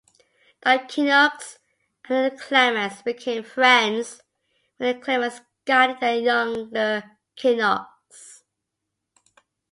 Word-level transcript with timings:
The 0.63 0.83
Kinnocks 0.89 1.59
and 2.09 2.31
the 2.31 2.35
Clements 2.35 3.03
became 3.03 3.43
friends, 3.43 4.19
with 4.79 4.95
the 4.95 4.99
Clements 4.99 5.41
guiding 5.63 5.97
the 5.99 6.17
younger 6.17 7.17
Kinnocks. 7.35 8.41